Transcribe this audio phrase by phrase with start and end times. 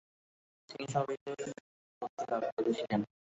[0.69, 1.41] তিনি সবিশেষ
[2.01, 3.01] ব্যুৎপত্তি লাভ করেছিলেন।